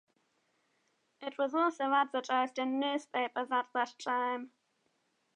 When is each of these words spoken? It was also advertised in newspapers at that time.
It 1.21 1.37
was 1.37 1.53
also 1.53 1.83
advertised 1.93 2.57
in 2.57 2.79
newspapers 2.79 3.51
at 3.51 3.67
that 3.75 3.99
time. 3.99 4.51